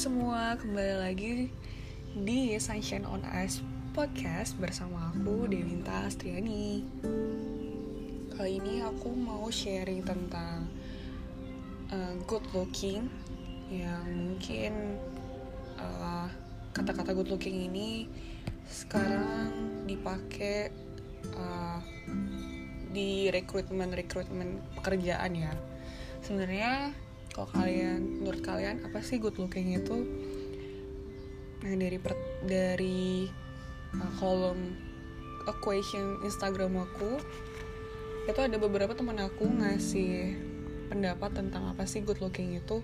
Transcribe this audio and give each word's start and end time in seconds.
semua, 0.00 0.56
kembali 0.56 0.96
lagi 0.96 1.52
di 2.16 2.56
Sunshine 2.56 3.04
on 3.04 3.20
Ice 3.44 3.60
podcast 3.92 4.56
bersama 4.56 5.12
aku 5.12 5.44
Devinta 5.44 6.08
Astriani. 6.08 6.88
Kali 8.32 8.64
ini 8.64 8.80
aku 8.80 9.12
mau 9.12 9.52
sharing 9.52 10.00
tentang 10.00 10.72
uh, 11.92 12.16
good 12.24 12.40
looking 12.56 13.12
yang 13.68 14.08
mungkin 14.08 14.96
uh, 15.76 16.32
kata-kata 16.72 17.12
good 17.12 17.28
looking 17.28 17.68
ini 17.68 18.08
sekarang 18.72 19.52
dipakai 19.84 20.72
uh, 21.36 21.76
di 22.88 23.28
rekrutmen 23.28 23.92
rekrutmen 23.92 24.64
pekerjaan 24.80 25.36
ya. 25.36 25.52
Sebenarnya 26.24 26.96
kalau 27.30 27.46
kalian 27.54 28.20
menurut 28.20 28.42
kalian 28.42 28.82
apa 28.82 28.98
sih 29.00 29.22
good 29.22 29.38
looking 29.38 29.78
itu? 29.78 30.02
Nah 31.62 31.74
dari 31.78 31.98
per, 32.00 32.18
dari 32.42 33.30
uh, 33.94 34.12
kolom 34.18 34.58
equation 35.46 36.20
Instagram 36.26 36.80
aku 36.84 37.20
itu 38.28 38.40
ada 38.40 38.56
beberapa 38.60 38.92
teman 38.92 39.18
aku 39.22 39.48
ngasih 39.48 40.36
pendapat 40.92 41.30
tentang 41.38 41.70
apa 41.70 41.86
sih 41.86 42.02
good 42.02 42.18
looking 42.18 42.58
itu. 42.58 42.82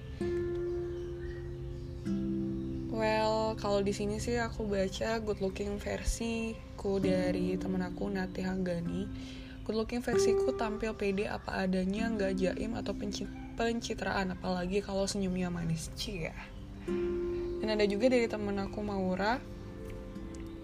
Well 2.93 3.59
kalau 3.61 3.83
di 3.83 3.93
sini 3.93 4.23
sih 4.23 4.39
aku 4.39 4.65
baca 4.65 5.21
good 5.21 5.43
looking 5.43 5.77
versiku 5.83 7.03
dari 7.03 7.59
teman 7.59 7.83
aku 7.83 8.09
Nati 8.09 8.47
Hanggani. 8.47 9.11
Good 9.67 9.75
looking 9.75 10.03
versiku 10.07 10.55
tampil 10.55 10.95
pede 10.95 11.27
apa 11.27 11.67
adanya 11.67 12.07
nggak 12.07 12.39
jaim 12.39 12.79
atau 12.79 12.95
pencipta 12.95 13.46
pencitraan 13.56 14.37
apalagi 14.37 14.84
kalau 14.84 15.09
senyumnya 15.09 15.51
manis. 15.51 15.88
Cia 15.96 16.57
dan 17.66 17.82
ada 17.82 17.85
juga 17.90 18.07
dari 18.13 18.30
temen 18.30 18.54
aku 18.63 18.79
Maura. 18.79 19.43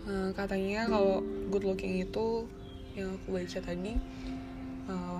Uh, 0.02 0.34
katanya 0.34 0.86
kalau 0.90 1.22
good 1.50 1.66
looking 1.66 1.98
itu 2.02 2.46
yang 2.98 3.14
aku 3.18 3.38
baca 3.38 3.58
tadi 3.62 3.94
uh, 4.90 5.18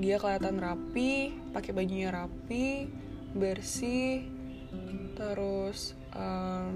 dia 0.00 0.16
kelihatan 0.16 0.56
rapi 0.56 1.36
pakai 1.52 1.72
bajunya 1.76 2.08
rapi 2.08 2.88
bersih 3.36 4.24
terus 5.12 5.92
uh, 6.16 6.72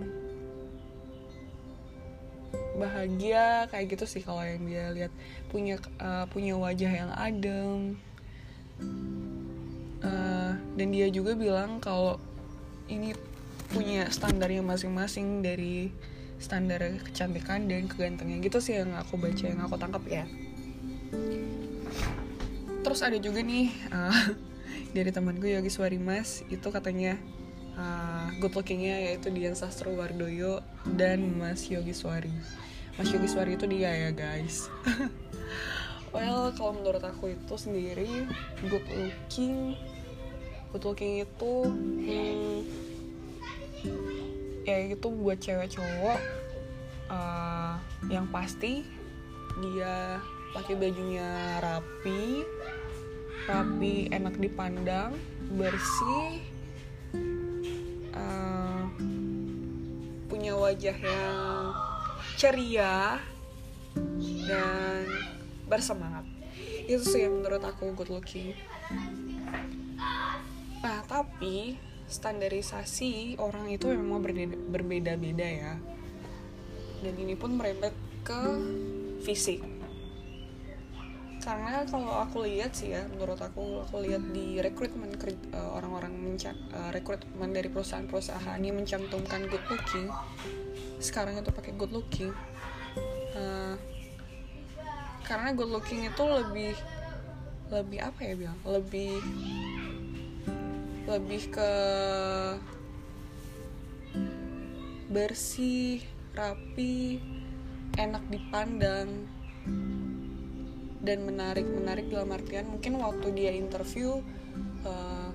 bahagia 2.77 3.65
kayak 3.73 3.97
gitu 3.97 4.05
sih 4.05 4.25
kalau 4.25 4.45
yang 4.45 4.65
dia 4.65 4.93
lihat. 4.93 5.13
Punya 5.53 5.81
uh, 6.01 6.29
punya 6.29 6.57
wajah 6.57 6.93
yang 6.93 7.13
adem 7.17 8.01
uh, 10.07 10.55
dan 10.79 10.89
dia 10.95 11.11
juga 11.11 11.35
bilang 11.35 11.83
kalau 11.83 12.23
ini 12.87 13.13
punya 13.75 14.07
standarnya 14.15 14.63
masing-masing 14.63 15.43
dari 15.43 15.91
standar 16.39 16.85
kecantikan 17.03 17.67
dan 17.67 17.91
kegantengan 17.91 18.39
gitu 18.45 18.63
sih 18.63 18.79
yang 18.79 18.95
aku 18.95 19.19
baca 19.19 19.45
yang 19.45 19.61
aku 19.65 19.75
tangkap 19.75 20.05
ya. 20.07 20.25
Terus 22.87 23.01
ada 23.03 23.19
juga 23.19 23.43
nih 23.43 23.73
uh, 23.91 24.31
dari 24.97 25.11
temanku 25.11 25.51
Yogi 25.51 25.73
Swarimas 25.73 26.47
itu 26.47 26.69
katanya 26.71 27.19
uh, 27.75 28.31
good 28.39 28.55
lookingnya 28.55 29.11
yaitu 29.11 29.33
Dian 29.35 29.59
Sastro 29.59 29.91
Wardoyo 29.97 30.63
dan 30.95 31.35
Mas 31.35 31.67
Yogi 31.67 31.97
Swari. 31.97 32.31
Mas 32.95 33.11
Yogi 33.11 33.29
Swari 33.29 33.59
itu 33.59 33.67
dia 33.67 33.91
ya 33.91 34.11
guys. 34.15 34.71
Well 36.15 36.49
kalau 36.57 36.81
menurut 36.81 37.05
aku 37.05 37.37
itu 37.37 37.55
sendiri 37.61 38.25
good 38.73 38.87
looking 38.89 39.77
good 40.73 40.85
looking 40.85 41.23
itu 41.23 41.55
hmm, 41.67 42.57
ya 44.67 44.77
itu 44.91 45.09
buat 45.09 45.39
cewek 45.39 45.79
cowok 45.79 46.21
uh, 47.11 47.79
yang 48.11 48.27
pasti 48.31 48.83
dia 49.63 50.21
pakai 50.53 50.75
bajunya 50.77 51.59
rapi 51.63 52.45
rapi 53.47 54.11
enak 54.11 54.35
dipandang 54.43 55.15
bersih 55.55 56.43
uh, 58.11 58.91
punya 60.27 60.59
wajah 60.59 60.97
yang 60.99 61.71
ceria 62.37 63.23
dan 64.47 65.07
bersemangat. 65.71 66.27
Itu 66.87 67.03
sih 67.03 67.27
yang 67.27 67.43
menurut 67.43 67.63
aku 67.65 67.95
good 67.97 68.11
looking 68.11 68.55
tapi 71.17 71.81
standarisasi 72.05 73.41
orang 73.41 73.73
itu 73.73 73.89
memang 73.89 74.21
berbeda-beda 74.69 75.49
ya. 75.49 75.75
Dan 77.01 77.15
ini 77.17 77.33
pun 77.33 77.57
merembet 77.57 77.97
ke 78.21 78.41
fisik. 79.25 79.65
Karena 81.41 81.87
kalau 81.89 82.27
aku 82.27 82.45
lihat 82.45 82.75
sih 82.77 82.93
ya 82.93 83.07
menurut 83.07 83.39
aku 83.39 83.87
aku 83.87 84.03
lihat 84.03 84.21
di 84.35 84.59
rekrutmen 84.59 85.15
uh, 85.55 85.79
orang-orang 85.79 86.37
uh, 86.43 86.91
rekrutmen 86.91 87.55
dari 87.55 87.71
perusahaan-perusahaan 87.71 88.59
yang 88.59 88.77
mencantumkan 88.83 89.47
good 89.47 89.63
looking 89.71 90.11
sekarang 90.99 91.39
itu 91.39 91.55
pakai 91.55 91.71
good 91.79 91.95
looking 91.95 92.35
uh, 93.39 93.79
karena 95.23 95.55
good 95.55 95.71
looking 95.71 96.03
itu 96.03 96.25
lebih 96.27 96.75
lebih 97.71 97.99
apa 98.03 98.21
ya 98.27 98.35
bilang 98.35 98.59
lebih 98.67 99.23
lebih 101.07 101.55
ke 101.55 101.73
bersih 105.07 106.03
rapi 106.35 107.23
enak 107.97 108.27
dipandang 108.29 109.31
dan 111.07 111.19
menarik 111.23 111.65
menarik 111.65 112.11
dalam 112.11 112.35
artian 112.35 112.67
mungkin 112.67 112.99
waktu 112.99 113.31
dia 113.33 113.55
interview 113.55 114.19
uh, 114.83 115.31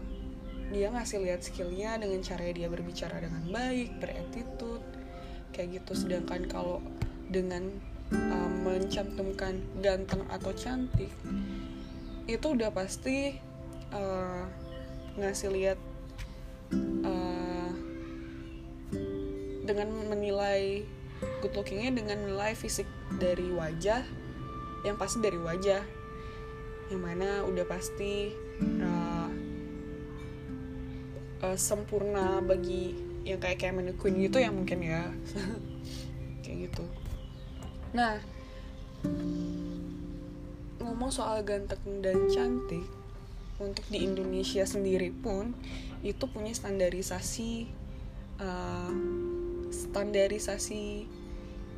dia 0.72 0.88
ngasih 0.92 1.24
lihat 1.24 1.44
skillnya 1.44 2.00
dengan 2.00 2.24
cara 2.24 2.48
dia 2.52 2.68
berbicara 2.72 3.20
dengan 3.20 3.44
baik 3.52 4.00
beretitude 4.00 4.84
kayak 5.52 5.84
gitu. 5.84 5.92
Sedangkan 5.96 6.48
kalau 6.48 6.80
dengan 7.28 7.68
uh, 8.12 8.50
mencantumkan 8.64 9.60
ganteng 9.84 10.24
atau 10.32 10.52
cantik 10.56 11.12
itu 12.28 12.48
udah 12.48 12.72
pasti 12.72 13.36
uh, 13.92 14.48
ngasih 15.20 15.50
lihat 15.52 15.80
uh, 17.04 17.72
dengan 19.68 19.88
menilai 20.08 20.84
good 21.44 21.54
lookingnya 21.54 21.94
dengan 21.94 22.24
menilai 22.26 22.56
fisik 22.58 22.88
dari 23.20 23.52
wajah 23.54 24.04
yang 24.82 24.98
pasti 24.98 25.22
dari 25.22 25.38
wajah. 25.38 25.84
Yang 26.92 27.02
mana 27.02 27.48
udah 27.48 27.66
pasti 27.68 28.36
uh, 28.84 29.30
uh, 31.48 31.58
sempurna 31.58 32.44
bagi 32.44 32.98
yang 33.24 33.40
kayak 33.40 33.64
kayak 33.64 33.96
Queen 33.96 34.20
gitu 34.20 34.42
ya 34.42 34.52
mungkin 34.52 34.82
ya. 34.84 35.08
Kayak 36.44 36.74
gitu. 36.74 36.84
Nah 37.94 38.18
ngomong 40.82 41.14
soal 41.14 41.42
ganteng 41.42 42.02
dan 42.02 42.30
cantik 42.30 42.86
untuk 43.62 43.86
di 43.94 44.02
Indonesia 44.02 44.66
sendiri 44.66 45.14
pun 45.14 45.54
itu 46.02 46.26
punya 46.26 46.50
standarisasi 46.52 47.70
uh, 48.42 48.94
standarisasi 49.70 51.06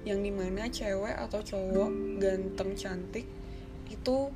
yang 0.07 0.19
di 0.23 0.31
mana 0.31 0.71
cewek 0.71 1.15
atau 1.15 1.43
cowok 1.43 1.91
ganteng 2.19 2.71
cantik 2.75 3.27
itu 3.91 4.31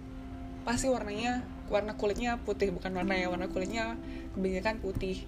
pasti 0.68 0.92
warnanya 0.92 1.44
warna 1.68 1.96
kulitnya 1.96 2.40
putih 2.44 2.72
bukan 2.72 2.92
warna 2.96 3.16
ya 3.16 3.28
warna 3.32 3.48
kulitnya 3.52 3.96
kebanyakan 4.36 4.80
putih. 4.80 5.26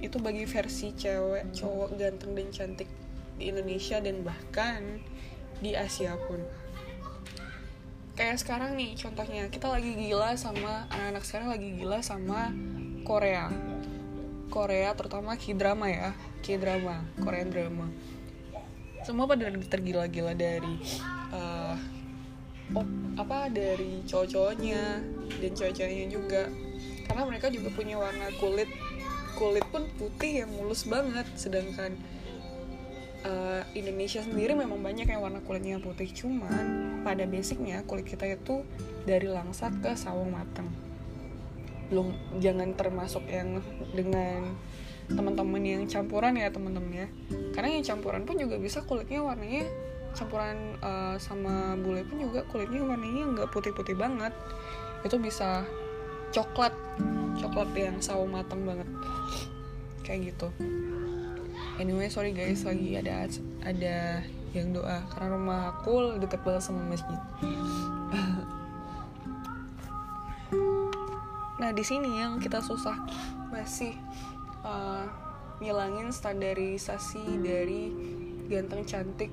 Itu 0.00 0.20
bagi 0.20 0.44
versi 0.46 0.92
cewek 0.94 1.52
cowok 1.56 1.96
ganteng 1.98 2.32
dan 2.36 2.48
cantik 2.52 2.88
di 3.36 3.52
Indonesia 3.52 4.00
dan 4.00 4.24
bahkan 4.24 5.00
di 5.60 5.72
Asia 5.76 6.16
pun 6.28 6.40
kayak 8.16 8.40
sekarang 8.40 8.80
nih 8.80 8.96
contohnya 8.96 9.44
kita 9.52 9.68
lagi 9.68 9.92
gila 9.92 10.32
sama 10.40 10.88
anak-anak 10.88 11.24
sekarang 11.28 11.48
lagi 11.52 11.68
gila 11.76 12.00
sama 12.00 12.48
Korea. 13.04 13.52
Korea 14.48 14.96
terutama 14.96 15.36
K-drama 15.36 15.86
ya 15.92 16.10
K-drama 16.40 17.04
Korean 17.20 17.52
drama. 17.52 17.86
Semua 19.04 19.28
pada 19.28 19.52
tergila-gila 19.52 20.32
dari 20.32 20.80
uh, 21.30 21.76
oh, 22.72 22.88
apa 23.20 23.52
dari 23.52 24.02
cowok-cowoknya 24.08 24.82
dan 25.38 25.52
cewek-ceweknya 25.52 26.06
juga. 26.08 26.48
Karena 27.06 27.22
mereka 27.28 27.52
juga 27.52 27.68
punya 27.70 28.00
warna 28.00 28.32
kulit 28.40 28.72
kulit 29.36 29.62
pun 29.68 29.84
putih 30.00 30.42
yang 30.42 30.50
mulus 30.56 30.88
banget 30.88 31.28
sedangkan 31.36 31.92
uh, 33.26 33.62
Indonesia 33.74 34.22
sendiri 34.22 34.54
memang 34.54 34.78
banyak 34.78 35.10
yang 35.10 35.20
warna 35.20 35.42
kulitnya 35.42 35.82
putih 35.82 36.08
cuman 36.14 37.02
pada 37.02 37.26
basicnya 37.26 37.82
kulit 37.84 38.06
kita 38.06 38.38
itu 38.38 38.62
dari 39.02 39.26
langsat 39.26 39.74
ke 39.82 39.98
sawung 39.98 40.32
matang 40.32 40.70
belum 41.90 42.14
jangan 42.42 42.74
termasuk 42.74 43.22
yang 43.30 43.62
dengan 43.94 44.54
teman-teman 45.06 45.62
yang 45.62 45.82
campuran 45.86 46.34
ya 46.34 46.50
teman-teman 46.50 47.06
ya. 47.06 47.08
Karena 47.54 47.78
yang 47.78 47.84
campuran 47.86 48.26
pun 48.26 48.36
juga 48.42 48.58
bisa 48.58 48.82
kulitnya 48.82 49.22
warnanya 49.22 49.70
campuran 50.16 50.74
uh, 50.82 51.14
sama 51.20 51.78
bule 51.78 52.02
pun 52.08 52.26
juga 52.26 52.42
kulitnya 52.50 52.82
warnanya 52.82 53.22
nggak 53.38 53.48
putih-putih 53.54 53.94
banget. 53.94 54.34
Itu 55.06 55.22
bisa 55.22 55.62
coklat 56.34 56.74
coklat 57.38 57.70
yang 57.78 58.02
sawo 58.02 58.26
matang 58.26 58.66
banget. 58.66 58.88
Kayak 60.02 60.34
gitu 60.34 60.48
anyway 61.76 62.08
sorry 62.08 62.32
guys 62.32 62.64
lagi 62.64 62.96
ada 62.96 63.28
ada 63.64 64.24
yang 64.56 64.72
doa. 64.72 65.04
Karena 65.12 65.28
rumah 65.36 65.60
aku 65.76 66.16
deket 66.16 66.40
banget 66.42 66.62
sama 66.64 66.82
masjid. 66.88 67.20
Nah 71.56 71.72
di 71.72 71.80
sini 71.80 72.20
yang 72.20 72.36
kita 72.36 72.60
susah 72.60 72.94
masih 73.48 73.96
uh, 74.60 75.08
ngilangin 75.58 76.12
standarisasi 76.12 77.40
dari 77.40 77.90
ganteng 78.46 78.84
cantik 78.84 79.32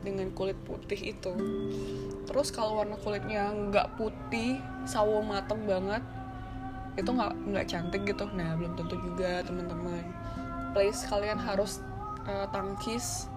dengan 0.00 0.32
kulit 0.32 0.56
putih 0.64 1.12
itu. 1.12 1.32
Terus 2.24 2.48
kalau 2.48 2.80
warna 2.80 2.96
kulitnya 2.96 3.52
nggak 3.52 4.00
putih 4.00 4.56
sawo 4.88 5.20
mateng 5.20 5.68
banget 5.68 6.00
itu 6.96 7.10
nggak 7.12 7.32
nggak 7.52 7.66
cantik 7.68 8.02
gitu. 8.08 8.24
Nah 8.32 8.56
belum 8.56 8.72
tentu 8.72 8.96
juga 8.96 9.44
teman-teman 9.44 10.08
please 10.74 11.06
kalian 11.06 11.38
harus 11.38 11.78
uh, 12.26 12.50
tangkis 12.50 13.30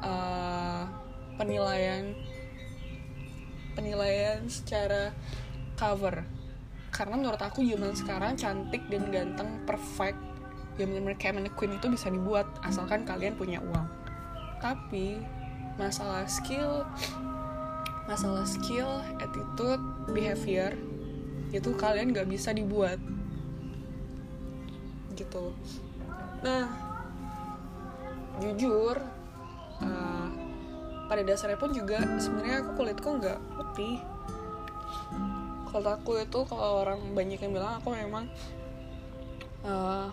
uh, 0.00 0.88
penilaian 1.36 2.16
penilaian 3.76 4.40
secara 4.48 5.12
cover. 5.76 6.24
Karena 6.92 7.16
menurut 7.16 7.40
aku 7.40 7.64
zaman 7.64 7.92
sekarang 7.96 8.32
cantik 8.36 8.84
dan 8.88 9.08
ganteng 9.12 9.60
perfect. 9.64 10.16
Yang 10.80 10.88
benar-benar 10.96 11.16
kayak 11.20 11.34
mannequin 11.36 11.76
itu 11.76 11.86
bisa 11.92 12.08
dibuat 12.08 12.48
asalkan 12.64 13.04
kalian 13.04 13.36
punya 13.36 13.60
uang. 13.60 13.88
Tapi 14.60 15.20
masalah 15.76 16.24
skill 16.28 16.84
masalah 18.08 18.44
skill 18.44 19.00
attitude 19.20 19.80
behavior 20.12 20.74
itu 21.52 21.70
kalian 21.76 22.12
gak 22.12 22.28
bisa 22.28 22.52
dibuat. 22.52 23.00
Gitu 25.16 25.52
nah 26.42 26.66
jujur 28.42 28.98
uh, 29.82 30.28
pada 31.06 31.22
dasarnya 31.28 31.60
pun 31.60 31.70
juga 31.76 32.00
sebenarnya 32.16 32.64
aku 32.64 32.70
kulitku 32.80 33.08
nggak 33.20 33.38
putih. 33.58 34.00
Kalau 35.72 35.88
aku 35.92 36.20
itu 36.20 36.40
kalau 36.48 36.84
orang 36.84 37.00
banyak 37.16 37.40
yang 37.40 37.52
bilang 37.52 37.80
aku 37.80 37.92
memang 37.92 38.28
uh, 39.64 40.08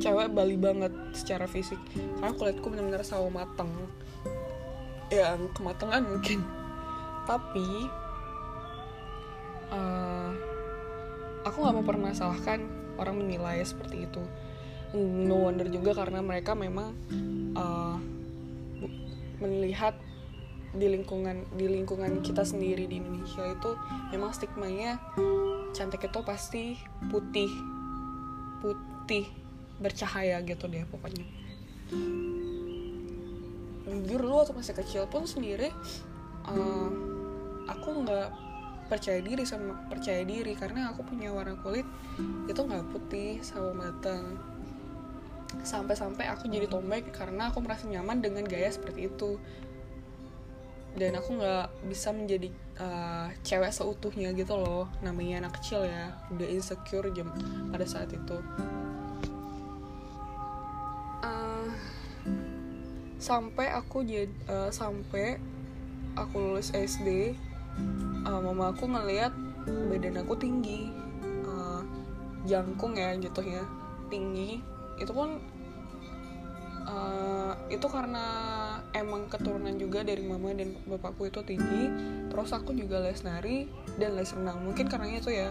cewek 0.00 0.32
Bali 0.32 0.60
banget 0.60 0.92
secara 1.16 1.48
fisik. 1.48 1.80
Karena 1.96 2.32
kulitku 2.36 2.68
benar-benar 2.68 3.04
sawo 3.04 3.32
mateng. 3.32 3.72
Yang 5.08 5.48
kematangan 5.56 6.04
mungkin. 6.04 6.44
Tapi 7.24 7.68
uh, 9.72 10.32
aku 11.44 11.56
nggak 11.56 11.74
mau 11.76 11.84
permasalahkan 11.84 12.60
orang 13.00 13.16
menilai 13.16 13.64
seperti 13.64 14.04
itu 14.04 14.20
no 14.96 15.36
wonder 15.48 15.68
juga 15.68 15.92
karena 15.92 16.24
mereka 16.24 16.56
memang 16.56 16.96
uh, 17.52 17.96
melihat 19.38 19.94
di 20.72 20.84
lingkungan 20.84 21.48
di 21.56 21.64
lingkungan 21.64 22.20
kita 22.20 22.44
sendiri 22.44 22.84
di 22.84 23.00
Indonesia 23.00 23.44
itu 23.44 23.70
memang 24.12 24.36
stigmanya 24.36 25.00
cantik 25.72 26.08
itu 26.08 26.20
pasti 26.24 26.64
putih 27.08 27.48
putih 28.60 29.24
bercahaya 29.78 30.42
gitu 30.42 30.66
deh 30.66 30.84
pokoknya. 30.90 31.24
Jujur 33.88 34.20
lu 34.20 34.34
waktu 34.36 34.52
masih 34.52 34.74
kecil 34.76 35.08
pun 35.08 35.24
sendiri 35.24 35.72
uh, 36.44 36.88
aku 37.68 38.04
nggak 38.04 38.28
percaya 38.88 39.20
diri 39.20 39.44
sama 39.44 39.76
percaya 39.88 40.24
diri 40.24 40.56
karena 40.56 40.92
aku 40.92 41.04
punya 41.04 41.28
warna 41.28 41.56
kulit 41.60 41.84
itu 42.48 42.56
nggak 42.56 42.88
putih 42.88 43.40
sawo 43.44 43.76
matang 43.76 44.40
sampai-sampai 45.64 46.28
aku 46.28 46.46
jadi 46.48 46.68
tombak 46.68 47.08
karena 47.12 47.48
aku 47.48 47.64
merasa 47.64 47.88
nyaman 47.88 48.20
dengan 48.20 48.44
gaya 48.44 48.68
seperti 48.68 49.08
itu. 49.08 49.40
Dan 50.98 51.14
aku 51.14 51.38
nggak 51.38 51.86
bisa 51.86 52.10
menjadi 52.10 52.50
uh, 52.82 53.30
cewek 53.46 53.70
seutuhnya 53.70 54.34
gitu 54.34 54.58
loh. 54.58 54.90
Namanya 55.00 55.46
anak 55.46 55.62
kecil 55.62 55.86
ya 55.86 56.12
udah 56.34 56.48
insecure 56.48 57.08
jam 57.14 57.30
pada 57.70 57.86
saat 57.86 58.10
itu. 58.10 58.36
Uh, 61.22 61.70
sampai 63.22 63.72
aku 63.72 64.02
jadi 64.02 64.32
uh, 64.50 64.70
sampai 64.74 65.38
aku 66.18 66.34
lulus 66.34 66.74
SD 66.74 67.38
uh, 68.26 68.40
mama 68.42 68.74
aku 68.74 68.90
ngeliat 68.90 69.32
badan 69.64 70.18
aku 70.20 70.34
tinggi. 70.34 70.90
Uh, 71.46 71.80
jangkung 72.48 72.96
ya 72.96 73.12
gitu 73.20 73.44
ya 73.44 73.60
tinggi 74.08 74.64
itu 74.98 75.12
pun 75.14 75.38
uh, 76.88 77.52
itu 77.68 77.86
karena 77.86 78.26
emang 78.96 79.28
keturunan 79.28 79.74
juga 79.76 80.02
dari 80.02 80.24
mama 80.24 80.50
dan 80.56 80.74
bapakku 80.88 81.28
itu 81.28 81.44
tinggi 81.44 81.92
terus 82.32 82.50
aku 82.54 82.72
juga 82.72 83.02
les 83.02 83.20
nari 83.22 83.68
dan 84.00 84.16
les 84.16 84.30
renang. 84.32 84.62
Mungkin 84.62 84.86
karena 84.88 85.08
itu 85.12 85.32
ya. 85.32 85.50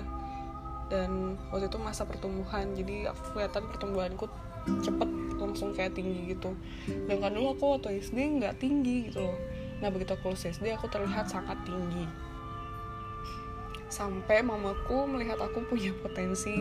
Dan 0.87 1.35
waktu 1.51 1.67
itu 1.67 1.77
masa 1.83 2.07
pertumbuhan 2.07 2.71
jadi 2.71 3.11
aku 3.11 3.35
kelihatan 3.35 3.63
pertumbuhanku 3.67 4.25
cepet 4.79 5.09
langsung 5.35 5.75
kayak 5.75 5.95
tinggi 5.95 6.31
gitu. 6.31 6.55
Dan 6.87 7.19
kan 7.19 7.35
dulu 7.35 7.55
aku 7.55 7.65
waktu 7.77 7.99
SD 7.99 8.39
nggak 8.39 8.55
tinggi 8.63 9.11
gitu 9.11 9.27
loh. 9.27 9.37
Nah 9.83 9.91
begitu 9.93 10.15
aku 10.15 10.33
lulus 10.33 10.47
SD 10.47 10.73
aku 10.73 10.87
terlihat 10.87 11.27
sangat 11.27 11.59
tinggi. 11.67 12.07
Sampai 13.87 14.43
mamaku 14.43 15.07
melihat 15.07 15.39
aku 15.39 15.63
punya 15.67 15.91
potensi 16.03 16.55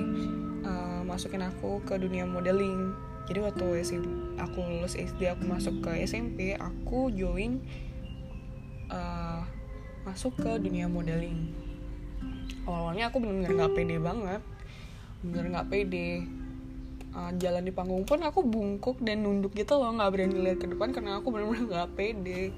uh, 0.63 0.86
masukin 1.17 1.49
aku 1.49 1.81
ke 1.89 1.97
dunia 1.97 2.29
modeling. 2.29 2.93
Jadi 3.25 3.41
waktu 3.41 3.81
SMP, 3.81 4.05
aku 4.37 4.61
lulus 4.61 5.01
SD 5.01 5.33
aku 5.33 5.49
masuk 5.49 5.81
ke 5.81 6.05
SMP 6.05 6.53
aku 6.61 7.09
join 7.09 7.65
uh, 8.93 9.41
masuk 10.05 10.37
ke 10.37 10.61
dunia 10.61 10.93
modeling. 10.93 11.57
Awalnya 12.69 13.09
aku 13.09 13.25
benar-benar 13.25 13.65
nggak 13.65 13.73
pede 13.73 13.97
banget 13.97 14.43
benar 15.25 15.45
nggak 15.49 15.69
pede. 15.73 16.29
Uh, 17.17 17.33
jalan 17.41 17.65
di 17.65 17.73
panggung 17.73 18.05
pun 18.05 18.21
aku 18.21 18.45
bungkuk 18.45 19.01
dan 19.01 19.25
nunduk 19.25 19.57
gitu 19.57 19.73
loh 19.81 19.89
nggak 19.97 20.13
berani 20.13 20.37
lihat 20.37 20.61
ke 20.61 20.69
depan 20.69 20.93
karena 20.93 21.17
aku 21.17 21.33
benar-benar 21.33 21.65
nggak 21.65 21.91
pede. 21.97 22.53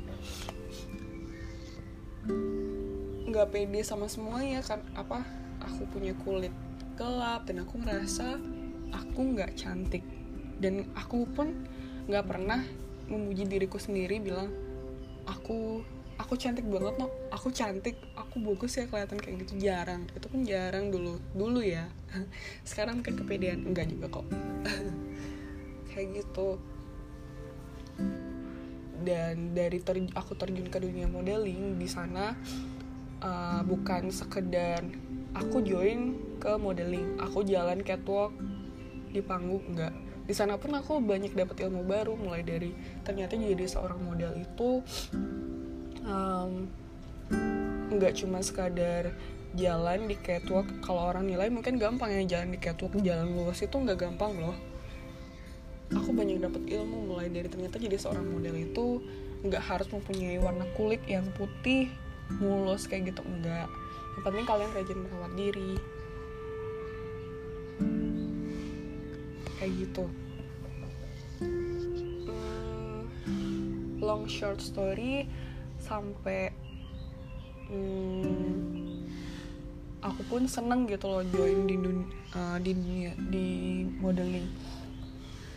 Nggak 3.22 3.54
pede 3.54 3.80
sama 3.86 4.10
semuanya 4.10 4.58
kan 4.66 4.82
apa 4.98 5.22
aku 5.62 5.86
punya 5.94 6.10
kulit 6.26 6.50
gelap 6.98 7.46
dan 7.46 7.62
aku 7.62 7.78
merasa 7.78 8.34
aku 8.90 9.20
nggak 9.38 9.54
cantik. 9.54 10.02
Dan 10.58 10.90
aku 10.98 11.22
pun 11.30 11.54
nggak 12.10 12.26
pernah 12.26 12.58
memuji 13.06 13.46
diriku 13.46 13.78
sendiri 13.78 14.18
bilang 14.18 14.50
aku 15.30 15.86
aku 16.18 16.34
cantik 16.34 16.66
banget 16.66 16.98
no 16.98 17.08
aku 17.30 17.48
cantik 17.54 17.94
aku 18.18 18.42
bagus 18.42 18.82
ya 18.82 18.90
kelihatan 18.90 19.22
kayak 19.22 19.46
gitu. 19.46 19.70
Jarang. 19.70 20.10
Itu 20.10 20.26
pun 20.26 20.42
jarang 20.42 20.90
dulu 20.90 21.22
dulu 21.30 21.62
ya. 21.62 21.86
Sekarang 22.68 22.98
mungkin 22.98 23.14
kepedean. 23.14 23.62
Enggak 23.62 23.94
juga 23.94 24.10
kok. 24.10 24.26
Kayak 25.94 26.22
gitu. 26.22 26.58
Dan 28.98 29.54
dari 29.54 29.78
ter 29.78 29.94
aku 30.18 30.34
terjun 30.34 30.66
ke 30.66 30.82
dunia 30.82 31.06
modeling 31.06 31.78
di 31.78 31.86
sana 31.86 32.34
uh, 33.22 33.62
bukan 33.62 34.10
sekedar 34.10 34.82
aku 35.34 35.62
join 35.62 36.27
ke 36.38 36.54
modeling. 36.56 37.18
Aku 37.20 37.42
jalan 37.42 37.82
catwalk 37.82 38.32
di 39.10 39.20
panggung 39.20 39.62
enggak. 39.74 39.92
Di 40.28 40.36
sana 40.36 40.60
pun 40.60 40.76
aku 40.76 41.00
banyak 41.00 41.32
dapat 41.32 41.56
ilmu 41.64 41.88
baru 41.88 42.12
mulai 42.14 42.44
dari 42.44 42.76
ternyata 43.00 43.32
jadi 43.34 43.64
seorang 43.64 44.00
model 44.04 44.36
itu 44.36 44.84
nggak 47.92 48.12
um, 48.12 48.18
cuma 48.20 48.38
sekadar 48.44 49.12
jalan 49.56 50.04
di 50.06 50.16
catwalk. 50.20 50.68
Kalau 50.84 51.08
orang 51.08 51.24
nilai 51.24 51.48
mungkin 51.48 51.80
gampang 51.80 52.12
ya 52.12 52.38
jalan 52.38 52.52
di 52.52 52.60
catwalk 52.60 52.92
jalan 53.00 53.32
luas 53.32 53.64
itu 53.64 53.72
nggak 53.72 53.98
gampang 53.98 54.36
loh. 54.36 54.56
Aku 55.96 56.12
banyak 56.12 56.44
dapat 56.44 56.68
ilmu 56.68 57.08
mulai 57.08 57.32
dari 57.32 57.48
ternyata 57.48 57.80
jadi 57.80 57.96
seorang 57.96 58.28
model 58.28 58.52
itu 58.60 59.00
nggak 59.48 59.62
harus 59.64 59.88
mempunyai 59.88 60.36
warna 60.36 60.68
kulit 60.76 61.00
yang 61.08 61.24
putih 61.40 61.88
mulus 62.36 62.84
kayak 62.84 63.16
gitu 63.16 63.24
enggak. 63.24 63.64
Yang 64.18 64.22
penting 64.28 64.44
kalian 64.44 64.70
rajin 64.76 64.98
merawat 65.00 65.32
diri 65.32 65.72
kayak 69.58 69.72
gitu. 69.74 70.04
Hmm, 71.42 73.10
long 74.00 74.24
short 74.30 74.62
story 74.62 75.26
sampai 75.78 76.54
hmm, 77.68 79.06
aku 80.02 80.22
pun 80.26 80.46
seneng 80.46 80.86
gitu 80.86 81.10
loh 81.10 81.22
join 81.28 81.66
di 81.66 81.76
dunia, 81.76 82.06
uh, 82.34 82.58
di 82.62 82.72
di 83.28 83.48
modeling. 83.98 84.46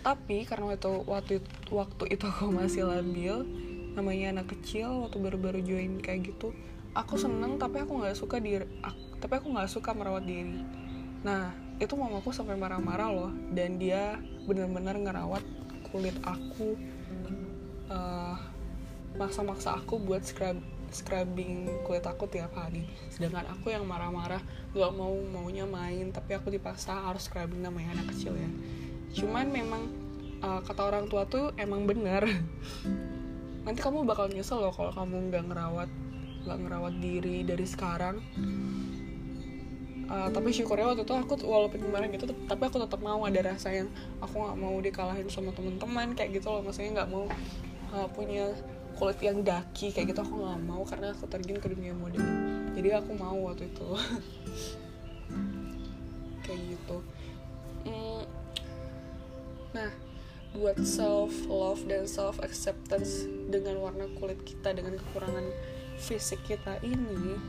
Tapi 0.01 0.49
karena 0.49 0.73
waktu 0.73 1.05
waktu 1.05 1.33
waktu 1.69 2.03
itu 2.09 2.25
aku 2.25 2.49
masih 2.49 2.89
labil 2.89 3.45
namanya 3.93 4.39
anak 4.39 4.57
kecil 4.57 5.05
waktu 5.05 5.19
baru-baru 5.19 5.59
join 5.61 5.99
kayak 5.99 6.31
gitu 6.31 6.55
aku 6.91 7.15
seneng 7.15 7.55
tapi 7.55 7.83
aku 7.83 8.03
nggak 8.03 8.15
suka 8.15 8.39
aku, 8.83 9.03
tapi 9.23 9.33
aku 9.39 9.47
nggak 9.51 9.71
suka 9.71 9.95
merawat 9.95 10.27
diri. 10.27 10.59
Nah 11.23 11.55
itu 11.81 11.97
mamaku 11.97 12.29
sampai 12.29 12.53
marah-marah 12.53 13.09
loh. 13.09 13.31
Dan 13.49 13.81
dia 13.81 14.21
benar-benar 14.45 15.01
ngerawat 15.01 15.43
kulit 15.89 16.15
aku 16.21 16.77
uh, 17.89 18.37
maksa-maksa 19.17 19.75
aku 19.81 19.99
buat 19.99 20.23
scrub 20.23 20.55
scrubbing 20.91 21.67
kulit 21.83 22.05
aku 22.05 22.29
tiap 22.29 22.53
hari. 22.53 22.85
Sedangkan 23.09 23.49
aku 23.49 23.73
yang 23.73 23.83
marah-marah 23.87 24.43
gak 24.71 24.91
mau 24.93 25.11
maunya 25.11 25.65
main 25.65 26.13
tapi 26.13 26.37
aku 26.37 26.53
dipaksa 26.53 26.95
harus 27.09 27.25
scrubbing 27.25 27.65
namanya 27.65 27.97
anak 27.99 28.13
kecil 28.13 28.37
ya. 28.37 28.51
Cuman 29.11 29.51
memang 29.51 29.83
uh, 30.43 30.61
kata 30.61 30.81
orang 30.83 31.05
tua 31.07 31.23
tuh 31.29 31.53
emang 31.55 31.85
bener 31.87 32.27
nanti 33.65 33.79
kamu 33.79 34.03
bakal 34.03 34.25
nyesel 34.27 34.57
loh 34.57 34.73
kalau 34.73 34.89
kamu 34.91 35.29
nggak 35.29 35.43
ngerawat 35.53 35.89
nggak 36.41 36.57
ngerawat 36.65 36.93
diri 36.97 37.45
dari 37.45 37.65
sekarang 37.69 38.17
uh, 40.11 40.27
tapi 40.27 40.51
syukurnya 40.51 40.91
waktu 40.91 41.07
itu 41.07 41.15
aku 41.15 41.39
walaupun 41.47 41.79
kemarin 41.87 42.11
gitu 42.11 42.27
tapi 42.27 42.63
aku 42.67 42.83
tetap 42.83 42.99
mau 42.99 43.23
ada 43.23 43.39
rasa 43.39 43.71
yang 43.71 43.87
aku 44.19 44.35
nggak 44.35 44.57
mau 44.59 44.75
dikalahin 44.83 45.27
sama 45.31 45.55
teman-teman 45.55 46.11
kayak 46.11 46.35
gitu 46.35 46.51
loh. 46.51 46.59
Maksudnya 46.59 47.01
nggak 47.01 47.09
mau 47.09 47.23
uh, 47.95 48.07
punya 48.11 48.51
kulit 48.99 49.17
yang 49.23 49.39
daki 49.39 49.95
kayak 49.95 50.11
gitu. 50.11 50.19
Aku 50.19 50.43
nggak 50.43 50.59
mau 50.67 50.83
karena 50.83 51.15
aku 51.15 51.23
terjun 51.31 51.63
ke 51.63 51.71
dunia 51.71 51.95
modeling 51.95 52.51
jadi 52.75 53.03
aku 53.03 53.11
mau 53.19 53.35
waktu 53.51 53.67
itu. 53.67 53.89
Kayak 56.41 56.61
gitu. 56.75 56.97
Mm, 57.85 58.23
nah 59.71 59.91
buat 60.51 60.75
self 60.83 61.31
love 61.47 61.87
dan 61.87 62.03
self 62.03 62.43
acceptance 62.43 63.23
dengan 63.47 63.79
warna 63.79 64.09
kulit 64.19 64.41
kita 64.43 64.75
dengan 64.75 64.99
kekurangan 64.99 65.47
fisik 65.95 66.43
kita 66.43 66.75
ini 66.83 67.39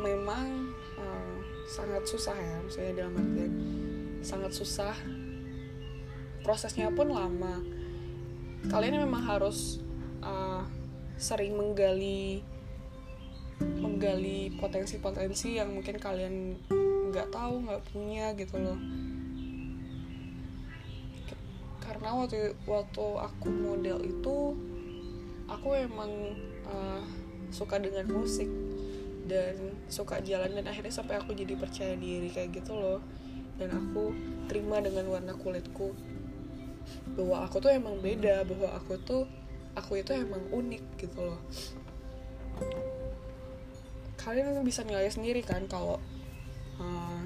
memang 0.00 0.72
uh, 0.96 1.36
sangat 1.68 2.04
susah 2.08 2.36
ya 2.36 2.56
misalnya 2.64 3.04
dalam 3.04 3.16
artian 3.18 3.52
sangat 4.22 4.52
susah. 4.54 4.94
Prosesnya 6.42 6.90
pun 6.90 7.10
lama. 7.10 7.62
Kalian 8.70 9.02
memang 9.02 9.22
harus 9.26 9.82
uh, 10.22 10.62
sering 11.18 11.54
menggali 11.58 12.42
menggali 13.62 14.50
potensi-potensi 14.58 15.54
yang 15.58 15.70
mungkin 15.70 15.98
kalian 16.02 16.58
nggak 17.14 17.30
tahu 17.30 17.62
nggak 17.62 17.82
punya 17.94 18.34
gitu 18.34 18.58
loh. 18.58 18.78
Karena 21.82 22.14
waktu 22.14 22.58
waktu 22.66 23.06
aku 23.22 23.46
model 23.50 23.98
itu 24.02 24.38
aku 25.46 25.68
emang 25.78 26.10
uh, 26.66 27.02
suka 27.54 27.78
dengan 27.78 28.08
musik 28.10 28.48
dan 29.32 29.56
suka 29.88 30.20
jalan 30.20 30.52
dan 30.52 30.68
akhirnya 30.68 30.92
sampai 30.92 31.16
aku 31.16 31.32
jadi 31.32 31.56
percaya 31.56 31.96
diri 31.96 32.28
kayak 32.28 32.52
gitu 32.60 32.76
loh. 32.76 33.00
Dan 33.56 33.72
aku 33.72 34.12
terima 34.52 34.84
dengan 34.84 35.08
warna 35.08 35.32
kulitku. 35.32 35.96
Bahwa 37.16 37.48
aku 37.48 37.64
tuh 37.64 37.72
emang 37.72 37.96
beda 38.04 38.44
bahwa 38.44 38.68
aku 38.76 39.00
tuh 39.00 39.24
aku 39.72 40.04
itu 40.04 40.12
emang 40.12 40.44
unik 40.52 40.84
gitu 41.00 41.20
loh. 41.32 41.40
Kalian 44.20 44.60
bisa 44.62 44.84
nilai 44.84 45.08
sendiri 45.08 45.40
kan 45.40 45.64
kalau 45.66 45.98
uh, 46.78 47.24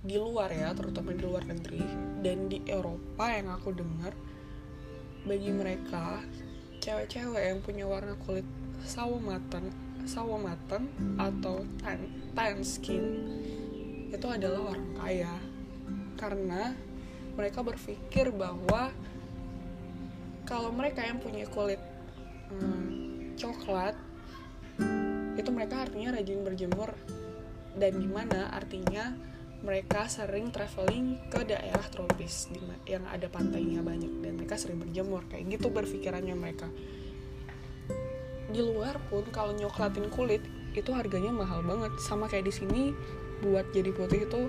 di 0.00 0.16
luar 0.16 0.48
ya 0.48 0.72
terutama 0.72 1.12
di 1.12 1.20
luar 1.20 1.44
negeri 1.44 1.84
dan 2.24 2.48
di 2.48 2.64
Eropa 2.64 3.28
yang 3.28 3.52
aku 3.52 3.76
dengar 3.76 4.16
bagi 5.28 5.52
mereka 5.52 6.24
cewek-cewek 6.80 7.52
yang 7.52 7.60
punya 7.60 7.84
warna 7.84 8.16
kulit 8.24 8.48
sawo 8.88 9.20
matang 9.20 9.68
sawo 10.08 10.40
matang 10.40 10.88
atau 11.20 11.64
tan 11.80 12.00
tan 12.32 12.60
skin 12.64 13.04
itu 14.10 14.26
adalah 14.26 14.74
orang 14.74 14.90
kaya. 14.98 15.34
Karena 16.18 16.74
mereka 17.38 17.64
berpikir 17.64 18.34
bahwa 18.34 18.92
kalau 20.44 20.74
mereka 20.74 21.06
yang 21.06 21.22
punya 21.22 21.46
kulit 21.46 21.78
hmm, 22.50 23.38
coklat 23.38 23.94
itu 25.38 25.50
mereka 25.54 25.86
artinya 25.86 26.18
rajin 26.18 26.42
berjemur. 26.42 26.92
Dan 27.70 28.02
gimana 28.02 28.50
artinya 28.50 29.14
mereka 29.62 30.08
sering 30.10 30.50
traveling 30.50 31.20
ke 31.30 31.46
daerah 31.46 31.84
tropis 31.92 32.50
yang 32.88 33.04
ada 33.06 33.30
pantainya 33.30 33.84
banyak 33.84 34.20
dan 34.20 34.36
mereka 34.36 34.58
sering 34.58 34.82
berjemur. 34.82 35.22
Kayak 35.30 35.60
gitu 35.60 35.70
berpikirannya 35.70 36.34
mereka 36.34 36.66
di 38.50 38.60
luar 38.60 38.98
pun 39.08 39.22
kalau 39.30 39.54
nyoklatin 39.54 40.10
kulit 40.10 40.42
itu 40.74 40.90
harganya 40.90 41.30
mahal 41.30 41.62
banget. 41.62 41.94
Sama 42.02 42.26
kayak 42.26 42.50
di 42.50 42.54
sini 42.54 42.80
buat 43.40 43.66
jadi 43.72 43.90
putih 43.94 44.26
itu 44.26 44.40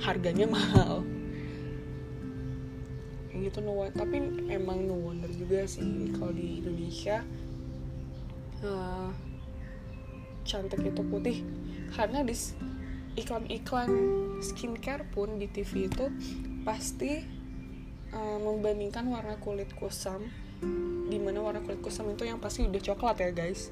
harganya 0.00 0.46
mahal. 0.56 1.02
Kayak 3.32 3.52
gitu 3.52 3.58
no 3.64 3.84
tapi 3.92 4.16
emang 4.48 4.84
no 4.88 4.96
wonder 4.96 5.28
juga 5.32 5.64
sih 5.68 6.12
kalau 6.16 6.32
di 6.32 6.60
Indonesia 6.60 7.24
uh, 8.64 9.10
cantik 10.44 10.80
itu 10.84 11.02
putih. 11.04 11.44
Karena 11.92 12.20
di 12.20 12.36
iklan-iklan 13.16 13.90
skincare 14.44 15.08
pun 15.08 15.40
di 15.40 15.48
TV 15.48 15.88
itu 15.88 16.06
pasti 16.68 17.24
uh, 18.12 18.38
membandingkan 18.40 19.08
warna 19.08 19.40
kulit 19.40 19.72
kusam 19.72 20.28
di 21.06 21.18
mana 21.22 21.38
warna 21.40 21.60
kulit 21.62 21.80
kusam 21.80 22.10
itu 22.10 22.26
yang 22.26 22.42
pasti 22.42 22.66
udah 22.66 22.82
coklat 22.82 23.16
ya 23.22 23.30
guys. 23.32 23.70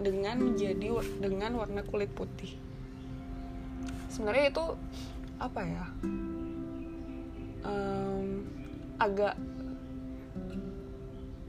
Dengan 0.00 0.40
menjadi 0.40 1.00
dengan 1.20 1.60
warna 1.60 1.84
kulit 1.84 2.08
putih. 2.12 2.56
Sebenarnya 4.08 4.52
itu 4.52 4.64
apa 5.40 5.60
ya? 5.64 5.84
Um, 7.60 8.48
agak 8.96 9.36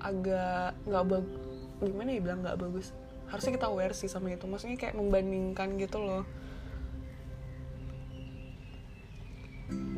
agak 0.02 0.76
nggak 0.84 1.06
bagus 1.08 1.42
gimana 1.82 2.10
ya 2.14 2.22
bilang 2.22 2.40
nggak 2.46 2.60
bagus? 2.62 2.94
Harusnya 3.32 3.58
kita 3.58 3.68
aware 3.72 3.96
sih 3.96 4.12
sama 4.12 4.30
itu. 4.30 4.46
Maksudnya 4.46 4.78
kayak 4.78 4.96
membandingkan 4.96 5.80
gitu 5.82 5.98
loh. 5.98 6.24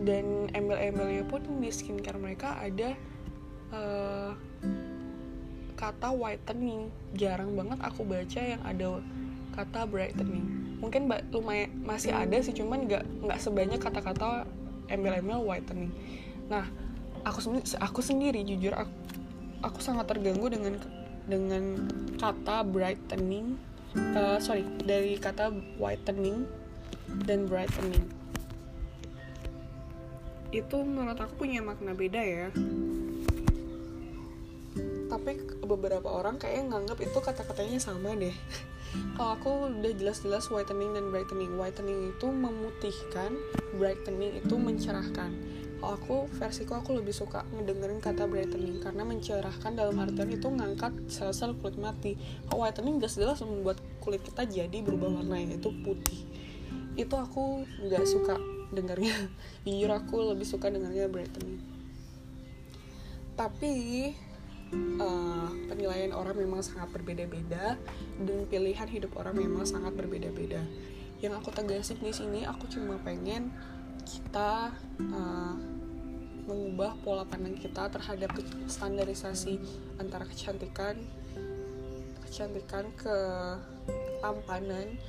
Dan 0.04 0.52
embel-embelnya 0.54 1.26
pun 1.26 1.42
di 1.60 1.72
skincare 1.74 2.20
mereka 2.20 2.60
ada 2.62 2.94
uh, 3.74 4.32
kata 5.74 6.14
whitening. 6.14 6.88
Jarang 7.18 7.58
banget 7.58 7.80
aku 7.82 8.06
baca 8.08 8.40
yang 8.40 8.62
ada 8.64 9.02
kata 9.54 9.90
brightening. 9.90 10.78
Mungkin 10.80 11.10
lumayan 11.34 11.70
masih 11.84 12.14
ada 12.14 12.38
sih 12.40 12.56
cuman 12.56 12.88
nggak 12.88 13.04
nggak 13.26 13.40
sebanyak 13.42 13.80
kata-kata 13.82 14.48
embel-embel 14.88 15.44
whitening. 15.44 15.92
Nah 16.48 16.68
aku 17.28 17.40
sendiri 17.44 17.66
aku 17.80 18.00
sendiri 18.00 18.40
jujur 18.44 18.74
aku, 18.76 18.94
aku 19.64 19.80
sangat 19.80 20.08
terganggu 20.12 20.48
dengan 20.52 20.80
dengan 21.28 21.88
kata 22.20 22.64
brightening. 22.68 23.60
Uh, 23.94 24.42
sorry 24.42 24.66
dari 24.82 25.22
kata 25.22 25.54
whitening 25.78 26.50
dan 27.30 27.46
brightening. 27.46 28.10
Itu 30.50 30.82
menurut 30.82 31.18
aku 31.18 31.46
punya 31.46 31.62
makna 31.62 31.94
beda 31.94 32.22
ya 32.22 32.50
tapi 35.24 35.40
beberapa 35.64 36.12
orang 36.12 36.36
kayaknya 36.36 36.76
nganggap 36.76 37.00
itu 37.00 37.16
kata-katanya 37.16 37.80
sama 37.80 38.12
deh. 38.12 38.36
Kalau 39.16 39.32
aku 39.40 39.52
udah 39.72 39.94
jelas-jelas 39.96 40.52
whitening 40.52 40.92
dan 40.92 41.08
brightening. 41.16 41.56
Whitening 41.56 42.12
itu 42.12 42.28
memutihkan 42.28 43.32
brightening 43.80 44.44
itu 44.44 44.54
mencerahkan. 44.60 45.32
Kalau 45.80 45.96
aku 45.96 46.16
versiku 46.36 46.76
aku 46.76 47.00
lebih 47.00 47.16
suka 47.16 47.48
ngedengerin 47.56 48.04
kata 48.04 48.28
brightening 48.28 48.84
karena 48.84 49.08
mencerahkan 49.08 49.72
dalam 49.80 49.96
artian 49.96 50.28
itu 50.28 50.52
ngangkat 50.52 50.92
sel-sel 51.08 51.56
kulit 51.56 51.80
mati. 51.80 52.20
Kalau 52.52 52.68
whitening 52.68 53.00
jelas-jelas 53.00 53.40
membuat 53.48 53.80
kulit 54.04 54.20
kita 54.28 54.44
jadi 54.44 54.84
berubah 54.84 55.24
warna 55.24 55.40
yaitu 55.40 55.72
putih. 55.88 56.20
Itu 57.00 57.16
aku 57.16 57.64
nggak 57.64 58.04
suka 58.04 58.36
dengarnya 58.76 59.16
jujur 59.64 59.88
aku 59.88 60.36
lebih 60.36 60.44
suka 60.44 60.68
dengarnya 60.68 61.08
brightening. 61.08 61.64
Tapi 63.34 63.72
uh, 65.00 65.50
penilaian 65.70 66.12
orang 66.14 66.38
memang 66.38 66.62
sangat 66.66 66.90
berbeda-beda 66.94 67.78
dan 68.22 68.40
pilihan 68.50 68.88
hidup 68.90 69.14
orang 69.18 69.38
memang 69.38 69.66
sangat 69.66 69.94
berbeda-beda. 69.94 70.62
Yang 71.24 71.34
aku 71.40 71.50
tegasin 71.56 72.00
di 72.04 72.12
sini 72.12 72.42
aku 72.44 72.68
cuma 72.68 73.00
pengen 73.02 73.54
kita 74.04 74.76
uh, 75.00 75.56
mengubah 76.44 77.00
pola 77.08 77.24
pandang 77.24 77.56
kita 77.56 77.88
terhadap 77.88 78.36
standarisasi 78.68 79.64
antara 79.96 80.28
kecantikan 80.28 81.00
kecantikan 82.28 82.92
ke 83.00 83.18
tampanan 84.20 85.00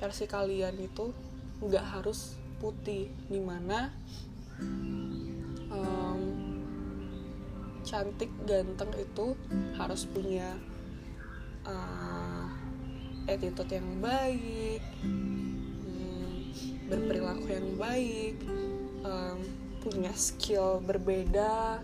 versi 0.00 0.24
kalian 0.24 0.78
itu 0.80 1.12
nggak 1.60 1.84
harus 1.98 2.38
putih 2.62 3.10
di 3.26 3.40
mana 3.42 3.90
um, 5.68 6.17
cantik 7.88 8.28
ganteng 8.44 8.92
itu 9.00 9.32
harus 9.80 10.04
punya 10.04 10.60
uh, 11.64 12.44
attitude 13.24 13.80
yang 13.80 13.88
baik 14.04 14.84
hmm, 15.00 16.52
berperilaku 16.92 17.48
yang 17.48 17.68
baik 17.80 18.36
um, 19.00 19.40
punya 19.80 20.12
skill 20.12 20.84
berbeda 20.84 21.80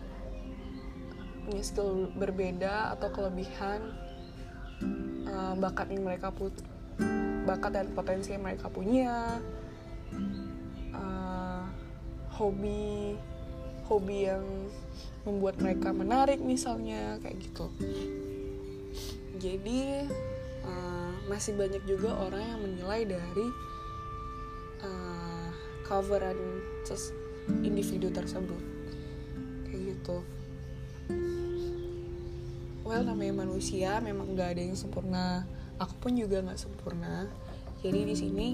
punya 1.49 1.63
skill 1.65 2.13
berbeda 2.13 2.93
atau 3.01 3.09
kelebihan 3.09 3.81
uh, 5.25 5.57
bakat 5.57 5.89
yang 5.89 6.05
mereka 6.05 6.29
put 6.29 6.53
bakat 7.49 7.81
dan 7.81 7.89
potensi 7.97 8.37
yang 8.37 8.45
mereka 8.45 8.69
punya 8.69 9.41
uh, 10.93 11.65
hobi 12.37 13.17
hobi 13.89 14.29
yang 14.29 14.45
membuat 15.25 15.57
mereka 15.61 15.93
menarik 15.93 16.41
misalnya 16.41 17.17
kayak 17.25 17.41
gitu. 17.41 17.67
Jadi 19.41 20.09
uh, 20.65 21.13
masih 21.29 21.57
banyak 21.57 21.81
juga 21.89 22.13
orang 22.17 22.45
yang 22.45 22.61
menilai 22.61 23.01
dari 23.09 23.47
uh, 24.85 25.49
coveran 25.85 26.37
individu 27.65 28.13
tersebut. 28.13 28.63
Kayak 29.69 29.97
gitu. 29.97 30.17
Well 32.85 33.01
namanya 33.01 33.49
manusia 33.49 33.97
memang 34.05 34.37
nggak 34.37 34.57
ada 34.57 34.63
yang 34.65 34.77
sempurna. 34.77 35.49
Aku 35.81 35.97
pun 36.05 36.13
juga 36.17 36.45
nggak 36.45 36.61
sempurna. 36.61 37.29
Jadi 37.81 38.01
di 38.05 38.17
sini 38.17 38.47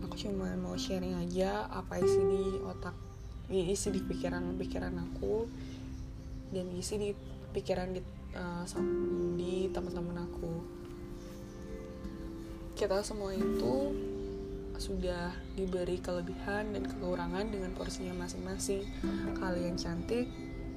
aku 0.00 0.16
cuma 0.16 0.52
mau 0.56 0.76
sharing 0.76 1.20
aja 1.20 1.68
apa 1.68 2.00
isi 2.00 2.20
di 2.20 2.44
otak 2.64 3.03
isi 3.52 3.92
di 3.92 4.00
pikiran 4.00 4.56
pikiran 4.56 4.94
aku. 5.00 5.48
Dan 6.54 6.70
isi 6.76 6.96
di 6.96 7.10
pikiran 7.52 7.92
di 7.92 8.00
uh, 8.36 8.64
di 9.36 9.68
teman-teman 9.70 10.24
aku. 10.24 10.52
Kita 12.74 13.02
semua 13.06 13.30
itu 13.34 13.94
sudah 14.74 15.30
diberi 15.54 16.02
kelebihan 16.02 16.74
dan 16.74 16.82
kekurangan 16.90 17.46
dengan 17.46 17.70
porsinya 17.78 18.14
masing-masing. 18.26 18.82
Kalian 19.38 19.78
cantik 19.78 20.26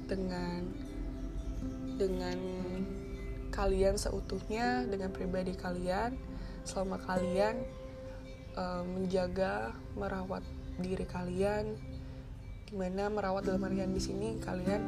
dengan 0.06 0.62
dengan 1.98 2.38
kalian 3.50 3.98
seutuhnya 3.98 4.86
dengan 4.86 5.10
pribadi 5.10 5.50
kalian 5.58 6.14
selama 6.62 7.02
kalian 7.02 7.58
uh, 8.54 8.86
menjaga 8.86 9.74
merawat 9.98 10.46
diri 10.78 11.02
kalian 11.02 11.74
di 12.68 12.76
mana 12.76 13.08
merawat 13.08 13.48
dalam 13.48 13.64
artian 13.64 13.96
di 13.96 14.02
sini 14.02 14.36
kalian 14.44 14.82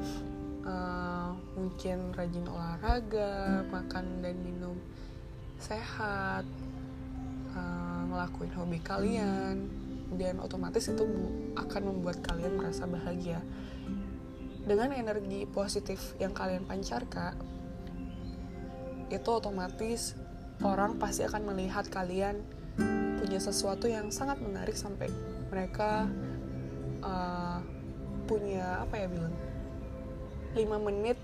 uh, 0.69 1.33
mungkin 1.57 2.13
rajin 2.13 2.45
olahraga 2.45 3.65
makan 3.73 4.21
dan 4.21 4.37
minum 4.45 4.77
sehat 5.57 6.45
uh, 7.57 8.01
ngelakuin 8.13 8.53
hobi 8.53 8.85
kalian 8.85 9.65
dan 10.21 10.37
otomatis 10.45 10.93
itu 10.93 11.09
akan 11.57 11.83
membuat 11.89 12.21
kalian 12.21 12.61
merasa 12.61 12.85
bahagia. 12.85 13.41
Dengan 14.61 14.93
energi 14.93 15.49
positif 15.49 16.19
yang 16.21 16.37
kalian 16.37 16.69
pancarkan 16.69 17.33
itu 19.09 19.29
otomatis 19.33 20.15
orang 20.61 21.01
pasti 21.01 21.25
akan 21.25 21.49
melihat 21.49 21.89
kalian 21.89 22.45
punya 23.17 23.41
sesuatu 23.41 23.89
yang 23.89 24.13
sangat 24.13 24.37
menarik 24.45 24.77
sampai 24.77 25.09
mereka 25.49 26.07
uh, 27.03 27.59
punya 28.31 28.87
apa 28.87 28.95
ya 28.95 29.11
bilang 29.11 29.35
5 30.55 30.87
menit 30.87 31.19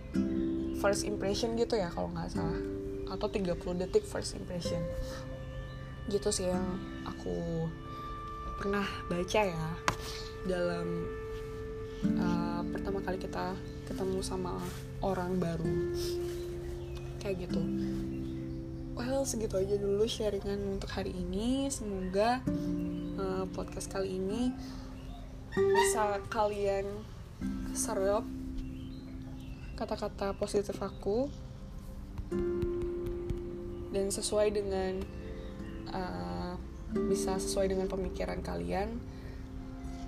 first 0.82 1.06
impression 1.06 1.54
gitu 1.54 1.78
ya 1.78 1.86
kalau 1.94 2.10
nggak 2.10 2.34
salah. 2.34 2.58
Atau 3.06 3.30
30 3.30 3.54
detik 3.78 4.02
first 4.02 4.34
impression. 4.34 4.82
Gitu 6.10 6.26
sih 6.34 6.50
yang 6.50 6.66
aku 7.06 7.66
pernah 8.58 8.86
baca 9.06 9.40
ya 9.46 9.66
dalam 10.46 11.06
uh, 12.18 12.62
pertama 12.74 12.98
kali 13.02 13.18
kita 13.22 13.54
ketemu 13.86 14.18
sama 14.22 14.58
orang 15.02 15.38
baru. 15.38 15.94
Kayak 17.22 17.46
gitu. 17.46 17.62
Well 18.98 19.22
segitu 19.22 19.58
aja 19.62 19.78
dulu 19.78 20.06
sharingan 20.06 20.78
untuk 20.78 20.90
hari 20.90 21.14
ini. 21.14 21.70
Semoga 21.70 22.42
uh, 23.18 23.44
podcast 23.54 23.90
kali 23.90 24.18
ini 24.18 24.50
bisa 25.56 26.20
kalian 26.28 26.84
serap 27.72 28.24
kata-kata 29.76 30.36
positif 30.36 30.76
aku 30.80 31.28
dan 33.92 34.12
sesuai 34.12 34.52
dengan 34.52 35.00
uh, 35.96 36.60
bisa 37.08 37.40
sesuai 37.40 37.72
dengan 37.72 37.88
pemikiran 37.88 38.44
kalian 38.44 39.00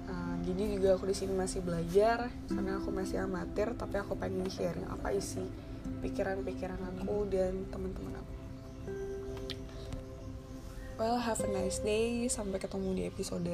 uh, 0.08 0.36
jadi 0.44 0.62
juga 0.76 1.00
aku 1.00 1.08
di 1.08 1.16
sini 1.16 1.32
masih 1.32 1.64
belajar 1.64 2.28
karena 2.48 2.76
aku 2.76 2.92
masih 2.92 3.24
amatir 3.24 3.72
tapi 3.72 3.96
aku 4.00 4.16
pengen 4.20 4.48
sharing 4.52 4.84
apa 4.88 5.16
isi 5.16 5.44
pikiran-pikiran 6.04 6.78
aku 6.94 7.26
dan 7.32 7.64
teman-teman 7.72 8.20
aku. 8.20 8.34
Well, 10.98 11.18
have 11.22 11.40
a 11.42 11.48
nice 11.50 11.78
day. 11.78 12.26
Sampai 12.26 12.58
ketemu 12.58 12.88
di 12.94 13.02
episode 13.06 13.46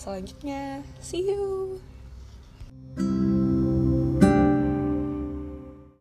selanjutnya. 0.00 0.80
See 1.04 1.28
you. 1.28 1.89